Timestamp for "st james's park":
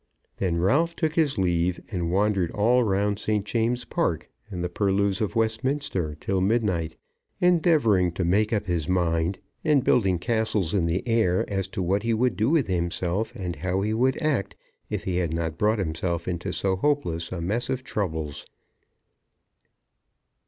3.19-4.31